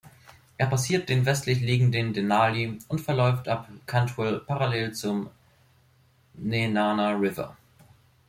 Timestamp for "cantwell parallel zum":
3.85-5.29